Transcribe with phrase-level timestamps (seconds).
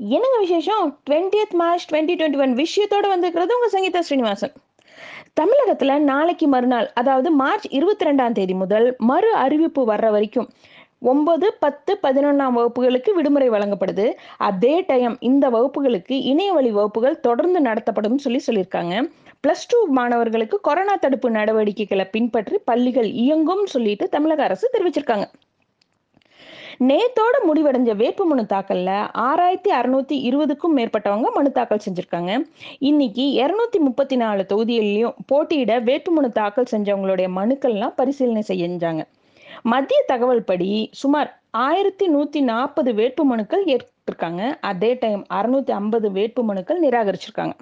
[0.00, 1.00] என்னங்க விசேஷம்?
[1.10, 4.52] Twentieth March twenty twenty one விஷயத்தோட வந்திருக்கிறது உங்க சங்கீதா ஸ்ரீனிவாசன்.
[5.40, 10.48] தமிழகத்துல நாளைக்கு மறுநாள் அதாவது மார்ச் இருபத்தி ரெண்டாம் தேதி முதல் மறு அறிவிப்பு வர்ற வரைக்கும்
[10.98, 14.12] ஒன்பது பத்து பதினொன்றாம் வகுப்புகளுக்கு விடுமுறை வழங்கப்படுது.
[14.36, 18.94] அதே டைம் இந்த வகுப்புகளுக்கு இணைய வழி வகுப்புகள் தொடர்ந்து நடத்தப்படும் சொல்லி சொல்லியிருக்காங்க.
[19.44, 25.28] பிளஸ் டூ மாணவர்களுக்கு கொரோனா தடுப்பு நடவடிக்கைகளை பின்பற்றி பள்ளிகள் இயங்கும் சொல்லிட்டு தமிழக அரசு தெரிவிச்சிருக்காங்க.
[26.88, 32.46] நேத்தோட முடிவடைஞ்ச வேட்புமனு தாக்கல்ல ஆறாயிரத்தி அறுநூத்தி இருபதுக்கும் மேற்பட்டவங்க மனு தாக்கல் செஞ்சிருக்காங்க.
[32.78, 39.02] இன்னைக்கு இருநூத்தி முப்பத்தி நாலு தொகுதிகளிலையும் போட்டியிட வேட்புமனு தாக்கல் செஞ்சவங்களுடைய மனுக்கள்லாம் பரிசீலனை செஞ்சாங்க.
[39.62, 46.44] மத்திய தகவல் படி சுமார் ஆயிரத்தி நூத்தி நாற்பது வேட்பு மனுக்கள் ஏற்றிருக்காங்க அதே டைம் அறுநூத்தி ஐம்பது வேட்பு
[46.44, 47.52] மனுக்கள் நிராகரிச்சிருக்காங்க.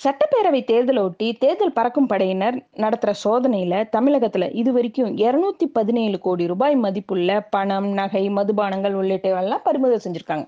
[0.00, 6.76] சட்டப்பேரவை தேர்தலை ஒட்டி தேர்தல் பறக்கும் படையினர் நடத்துகிற சோதனையில் தமிழகத்தில் இது வரைக்கும் இரநூத்தி பதினேழு கோடி ரூபாய்
[6.76, 10.46] மதிப்புள்ள பணம் நகை மதுபானங்கள் உள்ளிட்டவெல்லாம் பறிமுதல் செஞ்சுருக்காங்க.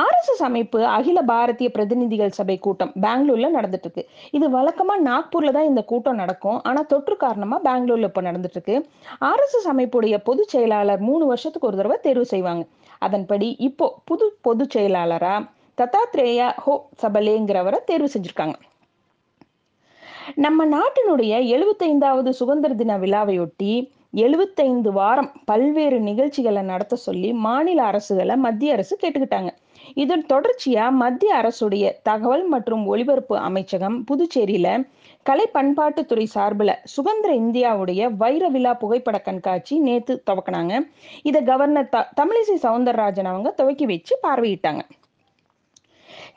[0.00, 5.82] ஆர்எஸ்எஸ் அமைப்பு அகில பாரதிய பிரதிநிதிகள் சபை கூட்டம் பெங்களூர்ல நடந்துட்டு இருக்கு இது வழக்கமா நாக்பூர்ல தான் இந்த
[5.82, 6.58] கூட்டம் நடக்கும்.
[6.62, 8.76] ஆனா தொற்று காரணமா பெங்களூர்ல இப்ப நடந்துட்டு இருக்கு
[9.30, 12.64] ஆர்எஸ்எஸ் அமைப்புடைய பொதுச் செயலாளர் மூணு வருஷத்துக்கு ஒரு தடவை தேர்வு செய்வாங்க.
[12.98, 15.34] அதன்படி இப்போ புது பொதுச் செயலாளரா
[15.80, 18.56] தத்தாத்ரேயா ஹோ சபலேங்கிறவரை தேர்வு செஞ்சிருக்காங்க.
[20.44, 23.72] நம்ம நாட்டினுடைய எழுபத்தைந்தாவது சுதந்திர தின விழாவையொட்டி
[24.24, 29.50] எழுபத்தைந்து வாரம் பல்வேறு நிகழ்ச்சிகளை நடத்த சொல்லி மாநில அரசுகளை மத்திய அரசு கேட்டுக்கிட்டாங்க.
[29.94, 34.68] இதன் தொடர்ச்சியா மத்திய அரசுடைய தகவல் மற்றும் ஒலிபரப்பு அமைச்சகம் புதுச்சேரியில
[35.22, 40.74] கலை பண்பாட்டுத்துறை சார்பில் சுதந்திர இந்தியாவுடைய வைர விழா புகைப்பட கண்காட்சி நேத்து துவக்கினாங்க.
[41.22, 44.82] இதை கவர்னர் த தமிழிசை சவுந்தரராஜன் அவங்க துவக்கி வச்சு பார்வையிட்டாங்க.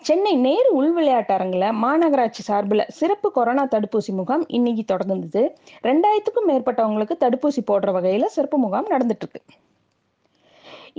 [0.08, 5.42] சென்னை நேரு உள் விளையாட்டு அரங்கில் மாநகராட்சி சார்பில் சிறப்பு கொரோனா தடுப்பூசி முகாம் இன்னைக்கு தொடர்ந்தது.
[5.88, 9.42] ரெண்டாயிரத்துக்கும் மேற்பட்டவங்களுக்கு தடுப்பூசி போடுற வகையில் சிறப்பு முகாம் நடந்துட்டு இருக்கு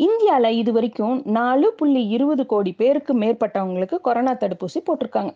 [0.07, 5.35] இந்தியாவில் இது வரைக்கும் நாலு புள்ளி இருபது கோடி பேருக்கு மேற்பட்டவங்களுக்கு கொரோனா தடுப்பூசி போட்டிருக்காங்க.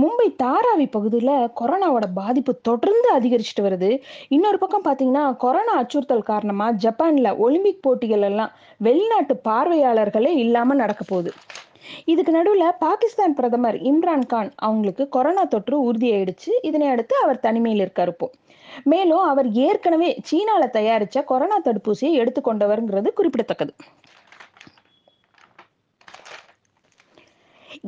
[0.00, 3.90] மும்பை தாராவி பகுதியில் கொரோனாவோட பாதிப்பு தொடர்ந்து அதிகரிச்சுட்டு வருது.
[4.36, 8.54] இன்னொரு பக்கம் பார்த்தீங்கன்னா கொரோனா அச்சுறுத்தல் காரணமாக ஜப்பானில் ஒலிம்பிக் போட்டிகள் எல்லாம்
[8.88, 11.32] வெளிநாட்டு பார்வையாளர்களே இல்லாமல் நடக்க போகுது.
[12.04, 16.50] இதுக்கு நடுவில் பாகிஸ்தான் பிரதமர் இம்ரான் கான் அவங்களுக்கு கொரோனா தொற்று உறுதியாயிடுச்சு.
[16.62, 18.30] இதனை அடுத்து அவர் தனிமையில் இருக்காரு இப்போ.
[18.84, 23.74] மேலும் அவர் ஏற்கனவே சீனால தயாரிச்ச கொரோனா தடுப்பூசியை எடுத்துக்கொண்டவர்ங்கிறது குறிப்பிடத்தக்கது.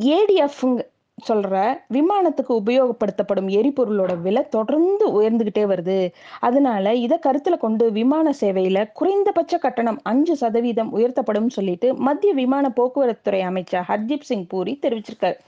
[0.00, 0.86] ஏடிஎஃப்
[1.28, 5.98] சொல்ற விமானத்துக்கு உபயோகப்படுத்தப்படும் எரிபொருளோட விலை தொடர்ந்து உயர்ந்துகிட்டே வருது.
[6.40, 13.40] அதனால இதை கருத்துல கொண்டு விமான சேவையில குறைந்தபட்ச கட்டணம் அஞ்சு சதவீதம் உயர்த்தப்படும் சொல்லிட்டு மத்திய விமான போக்குவரத்துறை
[13.40, 15.38] அமைச்சர் ஹர்தீப் சிங் பூரி தெரிவிச்சிருக்காரு.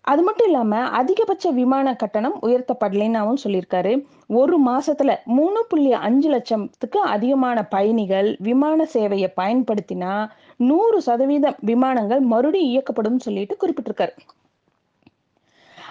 [0.00, 3.92] அது மட்டும் இல்லாம அதிகபட்ச விமான கட்டணம் உயர்த்தப்படலைன்னாவும் சொல்லியிருக்காரு.
[4.26, 10.14] ஒரு மாசத்துல மூணு புள்ளி அஞ்சு லட்சத்துக்கு அதிகமான பயணிகள் விமான சேவையை பயன்படுத்தினா
[10.56, 14.14] நூறு சதவீதம் விமானங்கள் மறுபடியும் இயக்கப்படும் சொல்லிட்டு குறிப்பிட்டிருக்காரு.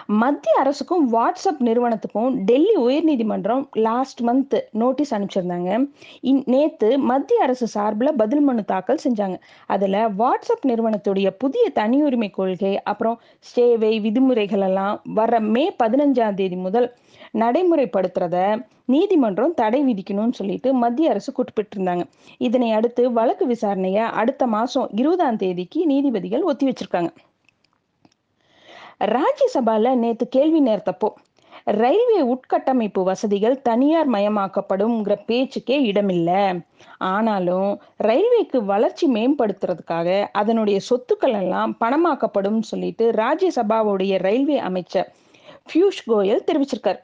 [0.09, 5.69] மத்திய அரசுக்கும் வாட்ஸ்அப் நிறுவனத்துக்கும் டெல்லி உயர்நீதிமன்றம் லாஸ்ட் மந்த் நோட்டீஸ் அனுப்பிச்சிருந்தாங்க.
[6.45, 9.37] நேத்து மத்திய அரசு சார்பில் பதில் மனு தாக்கல் செஞ்சாங்க.
[9.67, 13.17] அதுல வாட்ஸ்அப் நிறுவனத்துடைய புதிய தனியுரிமை கொள்கை அப்புறம்
[13.53, 16.87] சேவை விதிமுறைகள் எல்லாம் வர மே பதினஞ்சாம் தேதி முதல்
[17.33, 18.37] நடைமுறைப்படுத்துறத
[18.85, 22.03] நீதிமன்றம் தடை விதிக்கணும்னு சொல்லிட்டு மத்திய அரசு குறிப்பிட்டிருந்தாங்க.
[22.37, 27.11] இதனை அடுத்து வழக்கு விசாரணையை அடுத்த மாசம் இருபதாம் தேதிக்கு நீதிபதிகள் ஒத்தி வச்சிருக்காங்க.
[28.99, 31.09] ராஜ்யசபால நேத்து கேள்வி நேர்த்தப்போ
[31.63, 36.59] ரயில்வே உட்கட்டமைப்பு வசதிகள் தனியார் மயமாக்கப்படும்ங்கிற பேச்சுக்கே இடமில்லை.
[36.97, 45.13] ஆனாலும் ரயில்வேக்கு வளர்ச்சி மேம்படுத்துறதுக்காக அதனுடைய சொத்துக்கள் எல்லாம் பணமாக்கப்படும் சொல்லிட்டு ராஜ்யசபாவுடைய ரயில்வே அமைச்சர்
[45.73, 46.99] பியூஷ் கோயல் தெரிவிச்சிருக்காரு.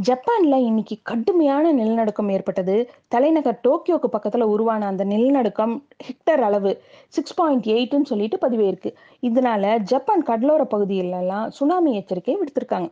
[0.00, 2.90] ஜப்பான்ல இன்னைக்கு கடுமையான நிலநடுக்கம் ஏற்பட்டது.
[3.08, 10.22] தலைநகர் டோக்கியோக்கு பக்கத்துல உருவான அந்த நிலநடுக்கம் ஹெக்டர் அளவு சிக்ஸ் பாயிண்ட் எயிட்னு சொல்லிட்டு பதிவேயிருக்கு இதனால ஜப்பான்
[10.22, 12.90] கடலோர பகுதியிலெல்லாம் சுனாமி எச்சரிக்கை விடுத்திருக்காங்க.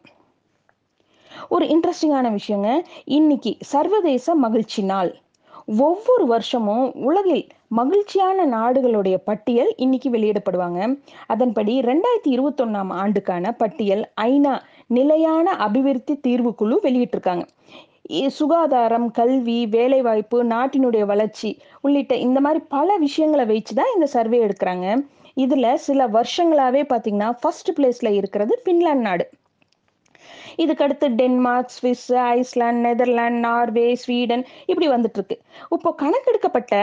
[1.49, 5.15] ஒரு இன்ட்ரெஸ்டிங்கான விஷயங்க இன்னைக்கு சர்வதேச மகிழ்ச்சி நாள்.
[5.67, 11.01] ஒவ்வொரு வருஷமும் உலகில் மகிழ்ச்சியான நாடுகளுடைய பட்டியல் இன்னைக்கு வெளியிடப்படுவாங்க.
[11.27, 14.61] அதன்படி ரெண்டாயிரத்தி இருபத்தொன்னாம் ஆண்டுக்கான பட்டியல் ஐநா
[14.97, 17.45] நிலையான அபிவிருத்தி தீர்வு குழு வெளியிட்டிருக்காங்க.
[18.39, 21.51] சுகாதாரம் கல்வி வேலைவாய்ப்பு நாட்டினுடைய வளர்ச்சி
[21.85, 24.87] உள்ளிட்ட இந்த மாதிரி பல விஷயங்களை வச்சு தான் இந்த சர்வே எடுக்கிறாங்க.
[25.45, 29.27] இதுல சில வருஷங்களாவே பாத்தீங்கன்னா ஃபர்ஸ்ட் பிளேஸ்ல இருக்கிறது பின்லாந்து நாடு.
[30.63, 35.37] இதுக்கடுத்து Denmark Swiss Iceland Netherlands Norway Sweden இப்படி வந்துட்டு இருக்கு
[35.77, 36.75] இப்போ கணக்கெடுக்கப்பட்ட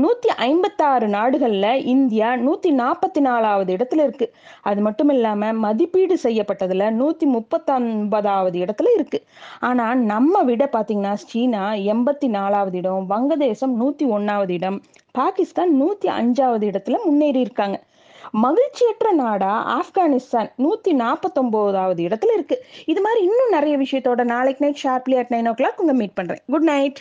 [0.00, 4.26] நூற்றி ஐம்பத்தாறு நாடுகளில் இந்தியா நூற்றி நாற்பத்தி நாலாவது இடத்துல இருக்கு.
[4.62, 9.20] அது மட்டும் இல்லாமல் மதிப்பீடு செய்யப்பட்டதில் நூற்றி முப்பத்தொன்பதாவது இடத்துல இருக்கு.
[9.60, 11.62] ஆனால் நம்ம விட பார்த்தீங்கன்னா சீனா
[11.94, 14.78] எண்பத்தி நாலாவது இடம் வங்கதேசம் நூற்றி ஒன்றாவது இடம்
[15.12, 17.78] பாகிஸ்தான் நூற்றி அஞ்சாவது இடத்துல முன்னேறி இருக்காங்க.
[18.44, 22.56] மகிழ்ச்சியற்ற நாடா ஆப்கானிஸ்தான் நூத்தி நாற்பத்தொன்பதாவது இடத்துல இருக்கு.
[22.86, 26.42] இது மாதிரி இன்னும் நிறைய விஷயத்தோட நாளைக்கு night sharply at nine o'clock உங்க மீட் பண்றேன்.
[26.54, 27.00] Good night